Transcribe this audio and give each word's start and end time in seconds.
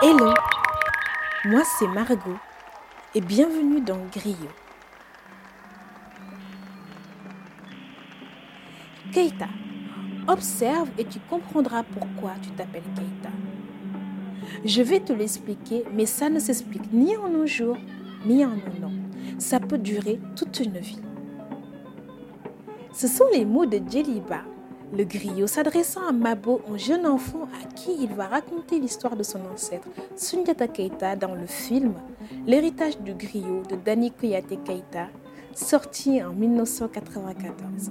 Hello, 0.00 0.32
moi 1.44 1.62
c'est 1.64 1.88
Margot 1.88 2.38
et 3.16 3.20
bienvenue 3.20 3.80
dans 3.80 3.98
Griot. 4.12 4.36
Keita, 9.12 9.48
observe 10.28 10.90
et 10.96 11.04
tu 11.04 11.18
comprendras 11.18 11.82
pourquoi 11.82 12.34
tu 12.40 12.50
t'appelles 12.50 12.82
Keita. 12.94 13.30
Je 14.64 14.82
vais 14.82 15.00
te 15.00 15.12
l'expliquer, 15.12 15.82
mais 15.92 16.06
ça 16.06 16.28
ne 16.28 16.38
s'explique 16.38 16.92
ni 16.92 17.16
en 17.16 17.34
un 17.34 17.46
jour, 17.46 17.76
ni 18.24 18.44
en 18.44 18.52
un 18.52 18.84
an. 18.84 18.92
Ça 19.38 19.58
peut 19.58 19.78
durer 19.78 20.20
toute 20.36 20.60
une 20.60 20.78
vie. 20.78 21.00
Ce 22.92 23.06
sont 23.06 23.26
les 23.32 23.44
mots 23.44 23.66
de 23.66 23.80
Djeliba, 23.88 24.42
le 24.96 25.04
griot 25.04 25.46
s'adressant 25.46 26.06
à 26.08 26.12
Mabo, 26.12 26.62
un 26.72 26.78
jeune 26.78 27.06
enfant 27.06 27.44
à 27.62 27.72
qui 27.74 27.90
il 28.00 28.14
va 28.14 28.26
raconter 28.26 28.80
l'histoire 28.80 29.16
de 29.16 29.22
son 29.22 29.40
ancêtre, 29.52 29.88
Sundiata 30.16 30.66
Keita, 30.66 31.14
dans 31.14 31.34
le 31.34 31.46
film 31.46 31.94
L'héritage 32.46 32.98
du 32.98 33.14
griot 33.14 33.62
de 33.68 33.76
Dani 33.76 34.10
Koyate 34.10 34.62
Keita, 34.64 35.08
sorti 35.54 36.22
en 36.22 36.32
1994. 36.32 37.90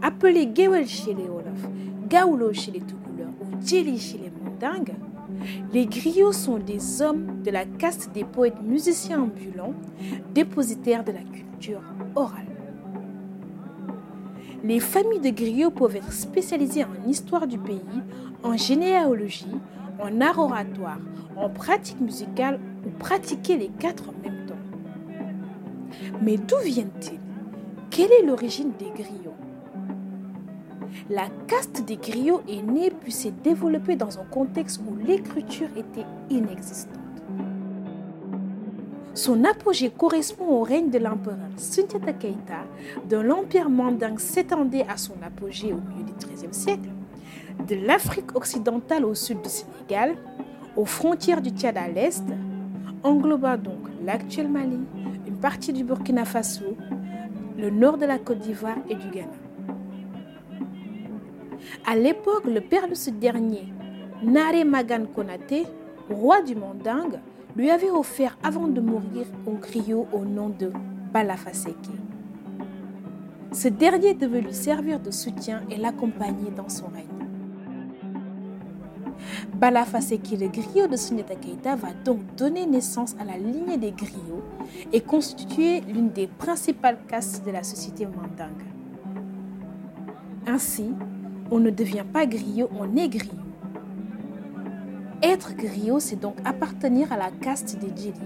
Appelé 0.00 0.50
Gewel 0.54 0.88
chez 0.88 1.14
les 1.14 1.28
Olaf, 1.28 1.68
Gaulo 2.08 2.52
chez 2.52 2.72
les 2.72 2.80
ou 2.80 3.64
Djeli 3.64 3.98
chez 3.98 4.18
les 4.18 4.32
les 5.72 5.86
griots 5.86 6.32
sont 6.32 6.58
des 6.58 7.02
hommes 7.02 7.42
de 7.42 7.50
la 7.50 7.64
caste 7.64 8.10
des 8.12 8.24
poètes 8.24 8.62
musiciens 8.62 9.22
ambulants, 9.22 9.74
dépositaires 10.34 11.04
de 11.04 11.12
la 11.12 11.22
culture 11.22 11.82
orale. 12.14 12.46
Les 14.64 14.78
familles 14.78 15.20
de 15.20 15.30
griots 15.30 15.70
peuvent 15.70 15.96
être 15.96 16.12
spécialisées 16.12 16.84
en 16.84 17.08
histoire 17.08 17.46
du 17.46 17.58
pays, 17.58 17.80
en 18.44 18.56
généalogie, 18.56 19.46
en 20.00 20.20
art 20.20 20.38
oratoire, 20.38 20.98
en 21.36 21.48
pratique 21.48 22.00
musicale 22.00 22.60
ou 22.86 22.90
pratiquer 22.90 23.56
les 23.56 23.68
quatre 23.68 24.10
en 24.10 24.14
même 24.22 24.46
temps. 24.46 24.54
Mais 26.22 26.36
d'où 26.36 26.58
viennent-ils? 26.64 27.18
Quelle 27.90 28.12
est 28.12 28.24
l'origine 28.24 28.72
des 28.78 28.90
griots? 28.90 29.41
La 31.10 31.28
caste 31.46 31.84
des 31.84 31.96
griots 31.96 32.42
est 32.48 32.62
née 32.62 32.90
puis 32.90 33.12
s'est 33.12 33.32
développée 33.42 33.96
dans 33.96 34.18
un 34.18 34.24
contexte 34.24 34.80
où 34.86 34.96
l'écriture 34.96 35.68
était 35.76 36.06
inexistante. 36.30 36.98
Son 39.14 39.44
apogée 39.44 39.90
correspond 39.90 40.46
au 40.46 40.62
règne 40.62 40.88
de 40.88 40.98
l'empereur 40.98 41.36
Sundiata 41.58 42.14
Keita, 42.14 42.64
dont 43.10 43.22
l'empire 43.22 43.68
mandingue 43.68 44.18
s'étendait 44.18 44.86
à 44.88 44.96
son 44.96 45.14
apogée 45.22 45.72
au 45.74 45.80
milieu 45.90 46.04
du 46.04 46.12
XIIIe 46.14 46.54
siècle, 46.54 46.88
de 47.68 47.74
l'Afrique 47.86 48.34
occidentale 48.34 49.04
au 49.04 49.14
sud 49.14 49.42
du 49.42 49.50
Sénégal, 49.50 50.16
aux 50.76 50.86
frontières 50.86 51.42
du 51.42 51.50
Tchad 51.50 51.76
à 51.76 51.88
l'est, 51.88 52.24
englobant 53.02 53.58
donc 53.58 53.80
l'actuel 54.02 54.48
Mali, 54.48 54.78
une 55.26 55.36
partie 55.36 55.74
du 55.74 55.84
Burkina 55.84 56.24
Faso, 56.24 56.74
le 57.58 57.68
nord 57.68 57.98
de 57.98 58.06
la 58.06 58.18
Côte 58.18 58.38
d'Ivoire 58.38 58.78
et 58.88 58.94
du 58.94 59.08
Ghana. 59.10 59.41
À 61.86 61.96
l'époque, 61.96 62.44
le 62.46 62.60
père 62.60 62.88
de 62.88 62.94
ce 62.94 63.10
dernier, 63.10 63.72
Nare 64.22 64.64
Magan 64.64 65.04
Konate, 65.14 65.66
roi 66.08 66.42
du 66.42 66.54
Mandingue, 66.54 67.18
lui 67.56 67.70
avait 67.70 67.90
offert 67.90 68.38
avant 68.42 68.66
de 68.66 68.80
mourir 68.80 69.26
un 69.46 69.54
griot 69.54 70.06
au 70.12 70.24
nom 70.24 70.48
de 70.48 70.72
Balafaseke. 71.12 71.90
Ce 73.52 73.68
dernier 73.68 74.14
devait 74.14 74.40
lui 74.40 74.54
servir 74.54 74.98
de 75.00 75.10
soutien 75.10 75.62
et 75.70 75.76
l'accompagner 75.76 76.50
dans 76.56 76.68
son 76.68 76.86
règne. 76.86 77.06
Balafaseke, 79.54 80.38
le 80.40 80.48
griot 80.48 80.86
de 80.88 80.96
Sundiata 80.96 81.34
Keita, 81.36 81.76
va 81.76 81.92
donc 82.04 82.20
donner 82.36 82.66
naissance 82.66 83.14
à 83.20 83.24
la 83.24 83.36
lignée 83.36 83.76
des 83.76 83.92
griots 83.92 84.42
et 84.92 85.00
constituer 85.00 85.80
l'une 85.82 86.08
des 86.08 86.26
principales 86.26 86.98
castes 87.06 87.44
de 87.44 87.50
la 87.50 87.62
société 87.62 88.06
mandingue. 88.06 88.66
Ainsi, 90.46 90.92
on 91.52 91.60
ne 91.60 91.68
devient 91.68 92.04
pas 92.10 92.24
griot, 92.24 92.70
on 92.80 92.96
est 92.96 93.10
griot. 93.10 93.30
Être 95.22 95.54
griot, 95.54 96.00
c'est 96.00 96.18
donc 96.18 96.36
appartenir 96.46 97.12
à 97.12 97.18
la 97.18 97.30
caste 97.30 97.78
des 97.78 97.88
Djeli. 97.94 98.18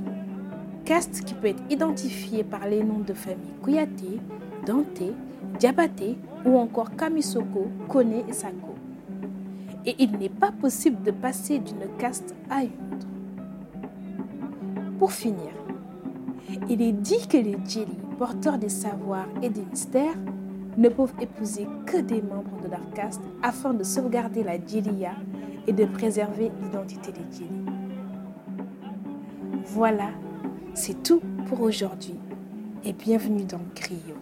Caste 0.85 1.25
qui 1.25 1.35
peut 1.35 1.49
être 1.49 1.63
identifiée 1.69 2.45
par 2.45 2.69
les 2.69 2.85
noms 2.85 3.01
de 3.01 3.13
famille 3.13 3.51
Kouyaté, 3.61 4.21
Danté, 4.65 5.13
Diabaté 5.59 6.17
ou 6.45 6.57
encore 6.57 6.95
Kamisoko, 6.95 7.67
Kone 7.89 8.23
et 8.29 8.33
Sako. 8.33 8.77
Et 9.85 9.97
il 9.99 10.13
n'est 10.13 10.29
pas 10.29 10.53
possible 10.53 11.03
de 11.03 11.11
passer 11.11 11.59
d'une 11.59 11.89
caste 11.99 12.33
à 12.49 12.63
une 12.63 12.71
autre. 12.95 13.09
Pour 15.01 15.11
finir, 15.11 15.51
il 16.71 16.81
est 16.81 16.93
dit 16.93 17.27
que 17.27 17.39
les 17.39 17.57
Djeli, 17.67 17.99
porteurs 18.19 18.59
des 18.59 18.69
savoirs 18.69 19.29
et 19.43 19.51
des 19.51 19.65
mystères, 19.65 20.15
ne 20.77 20.89
peuvent 20.89 21.15
épouser 21.21 21.67
que 21.87 21.99
des 21.99 22.23
membres 22.23 22.61
de 22.63 22.69
leur 22.69 22.91
caste 22.95 23.23
afin 23.43 23.75
de 23.75 23.83
sauvegarder 23.83 24.43
la 24.43 24.59
Djelia 24.59 25.13
et 25.67 25.73
de 25.73 25.85
préserver 25.85 26.51
l'identité 26.63 27.13
des 27.13 27.25
Djeli. 27.33 27.65
Voilà, 29.67 30.11
c'est 30.75 31.03
tout 31.03 31.21
pour 31.49 31.61
aujourd'hui 31.61 32.19
et 32.85 32.93
bienvenue 32.93 33.45
dans 33.45 33.61
Griot. 33.75 34.17